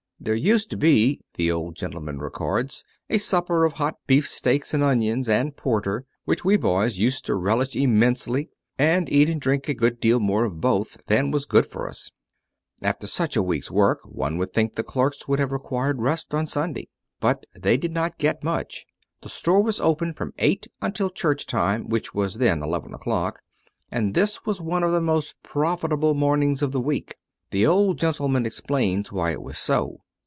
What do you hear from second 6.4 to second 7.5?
we boys used to